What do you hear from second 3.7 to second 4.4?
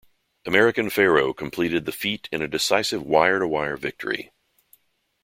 victory.